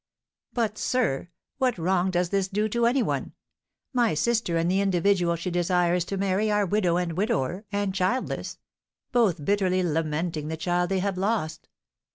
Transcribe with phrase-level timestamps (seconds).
[0.53, 1.29] "But, sir,
[1.59, 3.33] what wrong does this do to any one?
[3.93, 8.57] My sister and the individual she desires to marry are widow and widower, and childless,
[9.11, 11.69] both bitterly lamenting the child they have lost.